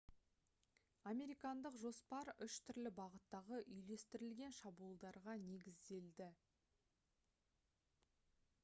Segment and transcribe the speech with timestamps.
[1.09, 6.33] американдық жоспар үш түрлі бағыттағы үйлестірілген шабуылдарға негізделді